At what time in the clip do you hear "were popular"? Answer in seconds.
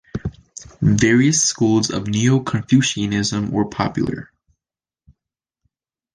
3.51-4.31